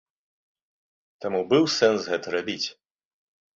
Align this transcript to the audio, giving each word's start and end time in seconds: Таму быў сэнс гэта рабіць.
Таму 1.27 1.41
быў 1.53 1.63
сэнс 1.77 2.01
гэта 2.15 2.27
рабіць. 2.39 2.67